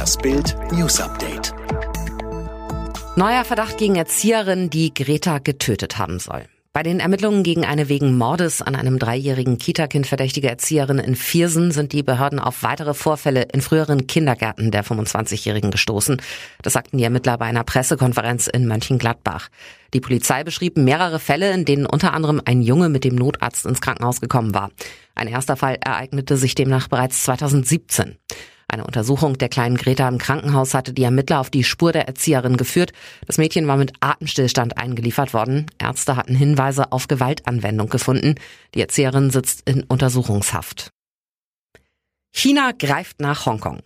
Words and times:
Das 0.00 0.16
Bild 0.16 0.56
News 0.72 0.98
Update. 0.98 1.52
Neuer 3.16 3.44
Verdacht 3.44 3.76
gegen 3.76 3.96
Erzieherin, 3.96 4.70
die 4.70 4.94
Greta 4.94 5.40
getötet 5.40 5.98
haben 5.98 6.18
soll. 6.18 6.46
Bei 6.72 6.82
den 6.82 7.00
Ermittlungen 7.00 7.42
gegen 7.42 7.66
eine 7.66 7.90
wegen 7.90 8.16
Mordes 8.16 8.62
an 8.62 8.76
einem 8.76 8.98
dreijährigen 8.98 9.58
Kita-Kind 9.58 10.06
verdächtige 10.06 10.48
Erzieherin 10.48 11.00
in 11.00 11.16
Viersen 11.16 11.70
sind 11.70 11.92
die 11.92 12.02
Behörden 12.02 12.38
auf 12.38 12.62
weitere 12.62 12.94
Vorfälle 12.94 13.42
in 13.52 13.60
früheren 13.60 14.06
Kindergärten 14.06 14.70
der 14.70 14.86
25-Jährigen 14.86 15.70
gestoßen. 15.70 16.22
Das 16.62 16.72
sagten 16.72 16.96
die 16.96 17.04
Ermittler 17.04 17.36
bei 17.36 17.44
einer 17.44 17.64
Pressekonferenz 17.64 18.46
in 18.46 18.66
Mönchengladbach. 18.66 19.50
Die 19.92 20.00
Polizei 20.00 20.44
beschrieb 20.44 20.78
mehrere 20.78 21.18
Fälle, 21.18 21.52
in 21.52 21.66
denen 21.66 21.84
unter 21.84 22.14
anderem 22.14 22.40
ein 22.42 22.62
Junge 22.62 22.88
mit 22.88 23.04
dem 23.04 23.16
Notarzt 23.16 23.66
ins 23.66 23.82
Krankenhaus 23.82 24.22
gekommen 24.22 24.54
war. 24.54 24.70
Ein 25.14 25.28
erster 25.28 25.56
Fall 25.56 25.76
ereignete 25.78 26.38
sich 26.38 26.54
demnach 26.54 26.88
bereits 26.88 27.22
2017. 27.24 28.16
Eine 28.70 28.84
Untersuchung 28.84 29.36
der 29.36 29.48
kleinen 29.48 29.76
Greta 29.76 30.06
im 30.06 30.18
Krankenhaus 30.18 30.74
hatte 30.74 30.92
die 30.92 31.02
Ermittler 31.02 31.40
auf 31.40 31.50
die 31.50 31.64
Spur 31.64 31.90
der 31.90 32.06
Erzieherin 32.06 32.56
geführt. 32.56 32.92
Das 33.26 33.36
Mädchen 33.36 33.66
war 33.66 33.76
mit 33.76 33.92
Atemstillstand 33.98 34.78
eingeliefert 34.78 35.34
worden. 35.34 35.66
Ärzte 35.80 36.14
hatten 36.14 36.36
Hinweise 36.36 36.92
auf 36.92 37.08
Gewaltanwendung 37.08 37.88
gefunden. 37.88 38.36
Die 38.76 38.80
Erzieherin 38.80 39.30
sitzt 39.30 39.68
in 39.68 39.82
Untersuchungshaft. 39.82 40.92
China 42.32 42.70
greift 42.78 43.20
nach 43.20 43.44
Hongkong. 43.44 43.80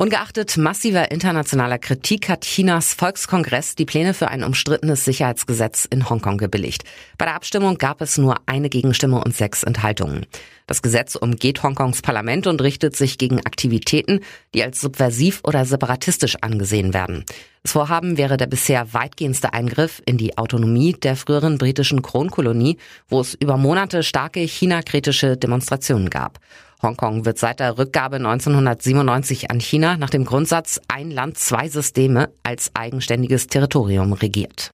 Ungeachtet 0.00 0.56
massiver 0.56 1.10
internationaler 1.10 1.78
Kritik 1.78 2.28
hat 2.28 2.42
Chinas 2.42 2.94
Volkskongress 2.94 3.74
die 3.74 3.84
Pläne 3.84 4.14
für 4.14 4.28
ein 4.28 4.44
umstrittenes 4.44 5.04
Sicherheitsgesetz 5.04 5.86
in 5.86 6.08
Hongkong 6.08 6.38
gebilligt. 6.38 6.84
Bei 7.18 7.24
der 7.24 7.34
Abstimmung 7.34 7.78
gab 7.78 8.00
es 8.00 8.16
nur 8.16 8.36
eine 8.46 8.68
Gegenstimme 8.68 9.20
und 9.20 9.34
sechs 9.34 9.64
Enthaltungen. 9.64 10.24
Das 10.68 10.82
Gesetz 10.82 11.16
umgeht 11.16 11.64
Hongkongs 11.64 12.00
Parlament 12.00 12.46
und 12.46 12.62
richtet 12.62 12.94
sich 12.94 13.18
gegen 13.18 13.44
Aktivitäten, 13.44 14.20
die 14.54 14.62
als 14.62 14.80
subversiv 14.80 15.40
oder 15.42 15.64
separatistisch 15.64 16.36
angesehen 16.42 16.94
werden. 16.94 17.24
Das 17.64 17.72
Vorhaben 17.72 18.16
wäre 18.16 18.36
der 18.36 18.46
bisher 18.46 18.94
weitgehendste 18.94 19.52
Eingriff 19.52 20.00
in 20.06 20.16
die 20.16 20.38
Autonomie 20.38 20.92
der 20.92 21.16
früheren 21.16 21.58
britischen 21.58 22.02
Kronkolonie, 22.02 22.78
wo 23.08 23.20
es 23.20 23.34
über 23.34 23.56
Monate 23.56 24.04
starke 24.04 24.38
China-kritische 24.38 25.36
Demonstrationen 25.36 26.08
gab. 26.08 26.38
Hongkong 26.82 27.24
wird 27.24 27.38
seit 27.38 27.60
der 27.60 27.76
Rückgabe 27.76 28.16
1997 28.16 29.50
an 29.50 29.60
China 29.60 29.96
nach 29.96 30.10
dem 30.10 30.24
Grundsatz 30.24 30.80
ein 30.88 31.10
Land, 31.10 31.38
zwei 31.38 31.68
Systeme 31.68 32.30
als 32.42 32.70
eigenständiges 32.74 33.48
Territorium 33.48 34.12
regiert. 34.12 34.70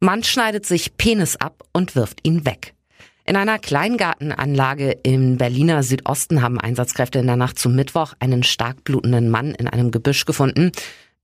Man 0.00 0.24
schneidet 0.24 0.66
sich 0.66 0.96
Penis 0.96 1.36
ab 1.36 1.62
und 1.72 1.94
wirft 1.94 2.26
ihn 2.26 2.44
weg. 2.44 2.74
In 3.24 3.36
einer 3.36 3.60
Kleingartenanlage 3.60 4.98
im 5.04 5.36
Berliner 5.38 5.84
Südosten 5.84 6.42
haben 6.42 6.60
Einsatzkräfte 6.60 7.20
in 7.20 7.28
der 7.28 7.36
Nacht 7.36 7.56
zum 7.56 7.76
Mittwoch 7.76 8.14
einen 8.18 8.42
stark 8.42 8.82
blutenden 8.82 9.30
Mann 9.30 9.54
in 9.54 9.68
einem 9.68 9.92
Gebüsch 9.92 10.24
gefunden. 10.24 10.72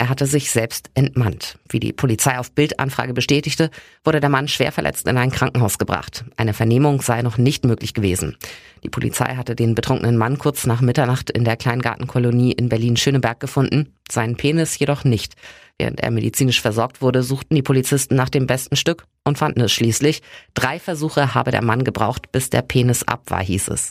Er 0.00 0.08
hatte 0.08 0.27
sich 0.27 0.52
selbst 0.52 0.91
entmannt. 0.94 1.58
Wie 1.68 1.80
die 1.80 1.92
Polizei 1.92 2.38
auf 2.38 2.52
Bildanfrage 2.52 3.14
bestätigte, 3.14 3.68
wurde 4.04 4.20
der 4.20 4.30
Mann 4.30 4.46
schwer 4.46 4.70
verletzt 4.70 5.08
in 5.08 5.18
ein 5.18 5.32
Krankenhaus 5.32 5.77
gebracht. 5.77 6.24
Eine 6.36 6.54
Vernehmung 6.54 7.02
sei 7.02 7.22
noch 7.22 7.36
nicht 7.36 7.64
möglich 7.64 7.94
gewesen. 7.94 8.36
Die 8.84 8.91
Polizei 8.91 9.34
hatte 9.34 9.56
den 9.56 9.74
betrunkenen 9.74 10.16
Mann 10.16 10.38
kurz 10.38 10.66
nach 10.66 10.80
Mitternacht 10.80 11.30
in 11.30 11.44
der 11.44 11.56
Kleingartenkolonie 11.56 12.52
in 12.52 12.69
Berlin-Schöneberg 12.69 13.41
gefunden, 13.41 13.92
seinen 14.08 14.36
Penis 14.36 14.78
jedoch 14.78 15.02
nicht. 15.02 15.34
Während 15.78 15.98
er 15.98 16.12
medizinisch 16.12 16.60
versorgt 16.60 17.02
wurde, 17.02 17.24
suchten 17.24 17.56
die 17.56 17.62
Polizisten 17.62 18.14
nach 18.14 18.28
dem 18.28 18.46
besten 18.46 18.76
Stück 18.76 19.04
und 19.24 19.36
fanden 19.36 19.62
es 19.62 19.72
schließlich. 19.72 20.22
Drei 20.54 20.78
Versuche 20.78 21.34
habe 21.34 21.50
der 21.50 21.62
Mann 21.62 21.82
gebraucht, 21.82 22.30
bis 22.30 22.50
der 22.50 22.62
Penis 22.62 23.02
ab 23.02 23.22
war, 23.26 23.42
hieß 23.42 23.69
es. 23.69 23.91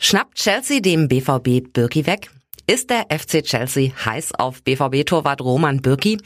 Schnappt 0.00 0.34
Chelsea 0.34 0.80
dem 0.80 1.06
BVB 1.06 1.72
Birki 1.72 2.06
weg? 2.06 2.30
Ist 2.68 2.90
der 2.90 3.06
FC 3.16 3.44
Chelsea 3.44 3.92
heiß 4.04 4.34
auf 4.34 4.64
BVB-Torwart 4.64 5.40
Roman 5.40 5.82
Bürki? 5.82 6.18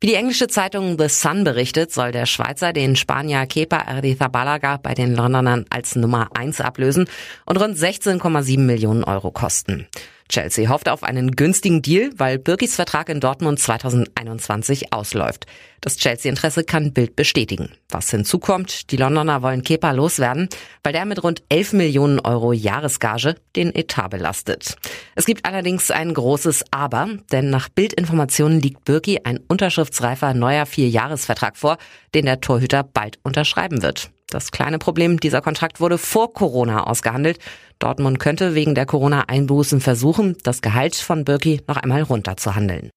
Wie 0.00 0.06
die 0.06 0.14
englische 0.14 0.46
Zeitung 0.46 0.96
The 0.96 1.08
Sun 1.08 1.42
berichtet, 1.42 1.92
soll 1.92 2.12
der 2.12 2.24
Schweizer 2.24 2.72
den 2.72 2.94
Spanier 2.94 3.46
Kepa 3.46 3.78
Arrizabalaga 3.78 4.76
bei 4.76 4.94
den 4.94 5.16
Londonern 5.16 5.64
als 5.70 5.96
Nummer 5.96 6.28
1 6.34 6.60
ablösen 6.60 7.08
und 7.46 7.60
rund 7.60 7.76
16,7 7.76 8.60
Millionen 8.60 9.02
Euro 9.02 9.32
kosten. 9.32 9.88
Chelsea 10.28 10.68
hofft 10.68 10.88
auf 10.88 11.02
einen 11.02 11.32
günstigen 11.32 11.80
Deal, 11.80 12.10
weil 12.16 12.38
Birkis 12.38 12.74
Vertrag 12.74 13.08
in 13.08 13.20
Dortmund 13.20 13.58
2021 13.58 14.92
ausläuft. 14.92 15.46
Das 15.80 15.96
Chelsea-Interesse 15.96 16.64
kann 16.64 16.92
Bild 16.92 17.16
bestätigen. 17.16 17.70
Was 17.88 18.10
hinzukommt, 18.10 18.90
die 18.90 18.96
Londoner 18.96 19.42
wollen 19.42 19.62
Kepa 19.62 19.92
loswerden, 19.92 20.48
weil 20.82 20.92
der 20.92 21.06
mit 21.06 21.22
rund 21.22 21.42
11 21.48 21.72
Millionen 21.72 22.20
Euro 22.20 22.52
Jahresgage 22.52 23.36
den 23.56 23.74
Etat 23.74 24.08
belastet. 24.08 24.76
Es 25.14 25.24
gibt 25.24 25.44
allerdings 25.44 25.90
ein 25.90 26.12
großes 26.12 26.64
Aber, 26.72 27.08
denn 27.32 27.48
nach 27.48 27.68
Bildinformationen 27.68 28.60
liegt 28.60 28.84
Birki 28.84 29.20
ein 29.24 29.38
unterschriftsreifer 29.48 30.34
neuer 30.34 30.66
Vierjahresvertrag 30.66 31.56
vor, 31.56 31.78
den 32.14 32.26
der 32.26 32.40
Torhüter 32.40 32.82
bald 32.82 33.18
unterschreiben 33.22 33.82
wird. 33.82 34.10
Das 34.30 34.50
kleine 34.50 34.78
Problem, 34.78 35.18
dieser 35.18 35.40
Kontrakt 35.40 35.80
wurde 35.80 35.96
vor 35.96 36.32
Corona 36.34 36.84
ausgehandelt. 36.84 37.38
Dortmund 37.78 38.18
könnte 38.18 38.54
wegen 38.54 38.74
der 38.74 38.84
Corona-Einbußen 38.84 39.80
versuchen, 39.80 40.36
das 40.42 40.60
Gehalt 40.60 40.96
von 40.96 41.24
Birki 41.24 41.62
noch 41.66 41.76
einmal 41.76 42.02
runterzuhandeln. 42.02 42.90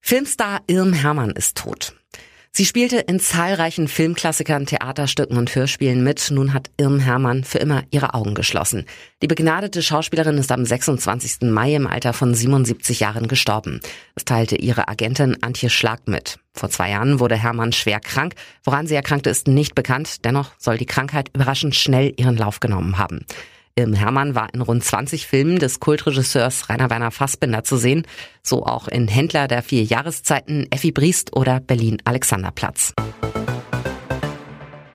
Filmstar 0.00 0.62
Irm 0.66 0.94
Hermann 0.94 1.30
ist 1.30 1.58
tot. 1.58 1.94
Sie 2.54 2.66
spielte 2.66 2.98
in 2.98 3.18
zahlreichen 3.18 3.88
Filmklassikern, 3.88 4.66
Theaterstücken 4.66 5.38
und 5.38 5.54
Hörspielen 5.54 6.04
mit. 6.04 6.30
Nun 6.30 6.52
hat 6.52 6.70
Irm 6.76 6.98
Hermann 6.98 7.44
für 7.44 7.56
immer 7.56 7.82
ihre 7.90 8.12
Augen 8.12 8.34
geschlossen. 8.34 8.84
Die 9.22 9.26
begnadete 9.26 9.82
Schauspielerin 9.82 10.36
ist 10.36 10.52
am 10.52 10.62
26. 10.62 11.50
Mai 11.50 11.74
im 11.74 11.86
Alter 11.86 12.12
von 12.12 12.34
77 12.34 13.00
Jahren 13.00 13.26
gestorben. 13.26 13.80
Es 14.16 14.26
teilte 14.26 14.56
ihre 14.56 14.88
Agentin 14.88 15.42
Antje 15.42 15.70
Schlag 15.70 16.06
mit. 16.08 16.40
Vor 16.52 16.68
zwei 16.68 16.90
Jahren 16.90 17.20
wurde 17.20 17.36
Hermann 17.36 17.72
schwer 17.72 18.00
krank. 18.00 18.34
Woran 18.64 18.86
sie 18.86 18.96
erkrankte, 18.96 19.30
ist 19.30 19.48
nicht 19.48 19.74
bekannt. 19.74 20.22
Dennoch 20.26 20.50
soll 20.58 20.76
die 20.76 20.84
Krankheit 20.84 21.30
überraschend 21.34 21.74
schnell 21.74 22.12
ihren 22.18 22.36
Lauf 22.36 22.60
genommen 22.60 22.98
haben. 22.98 23.24
Im 23.74 23.94
Hermann 23.94 24.34
war 24.34 24.52
in 24.52 24.60
rund 24.60 24.84
20 24.84 25.26
Filmen 25.26 25.58
des 25.58 25.80
Kultregisseurs 25.80 26.68
Rainer 26.68 26.90
Werner 26.90 27.10
Fassbinder 27.10 27.64
zu 27.64 27.76
sehen, 27.78 28.06
so 28.42 28.66
auch 28.66 28.86
in 28.86 29.08
Händler 29.08 29.48
der 29.48 29.62
vier 29.62 29.82
Jahreszeiten, 29.82 30.66
Effi 30.70 30.92
Briest 30.92 31.34
oder 31.34 31.58
Berlin 31.58 31.96
Alexanderplatz. 32.04 32.92